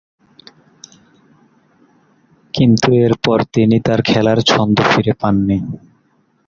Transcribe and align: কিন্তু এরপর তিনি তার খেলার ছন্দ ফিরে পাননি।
কিন্তু 2.53 2.87
এরপর 3.05 3.37
তিনি 3.53 3.77
তার 3.79 3.99
খেলার 4.01 4.39
ছন্দ 4.49 4.77
ফিরে 4.89 5.13
পাননি। 5.21 5.57